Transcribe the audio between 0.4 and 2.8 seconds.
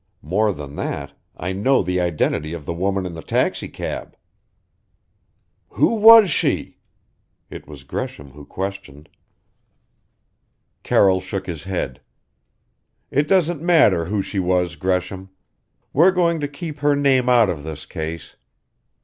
than that, I know the identity of the